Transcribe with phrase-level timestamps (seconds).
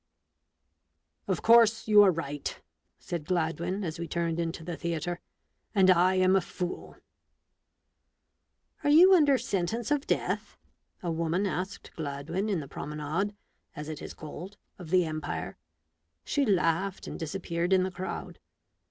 [1.31, 2.59] "Of course you are right,"
[2.97, 5.19] said Gladwin, as we turned into the theatre;"
[5.75, 7.01] and I am a fool!" M
[8.83, 10.57] Are you under sentence of death?"
[11.03, 13.35] a woman asked Gladwin in the promenade,
[13.75, 15.59] as it is called, of the Empire.
[16.23, 18.39] She laughed, and disappeared in the crowd.